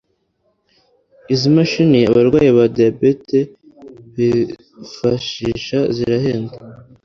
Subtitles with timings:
[1.33, 3.39] Izi mashini abarwayi ba Diabete
[4.15, 6.57] bifashisha zirahenda